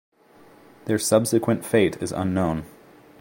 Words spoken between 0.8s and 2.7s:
Their subsequent fate is unknown.